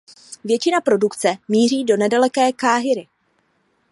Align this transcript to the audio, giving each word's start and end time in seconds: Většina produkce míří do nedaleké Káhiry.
Většina 0.43 0.81
produkce 0.81 1.35
míří 1.47 1.83
do 1.83 1.97
nedaleké 1.97 2.51
Káhiry. 2.53 3.07